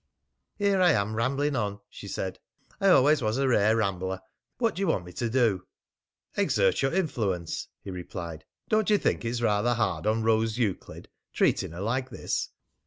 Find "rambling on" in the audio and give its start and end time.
1.15-1.79